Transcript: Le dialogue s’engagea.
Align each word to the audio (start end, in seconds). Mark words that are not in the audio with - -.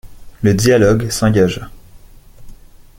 Le 0.41 0.55
dialogue 0.55 1.11
s’engagea. 1.11 1.69